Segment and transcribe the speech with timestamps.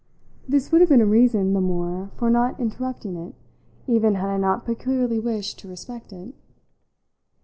[0.49, 3.35] This would have been a reason the more for not interrupting it
[3.85, 6.33] even had I not peculiarly wished to respect it.